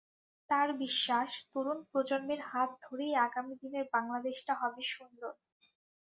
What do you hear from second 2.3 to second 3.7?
হাত ধরেই আগামী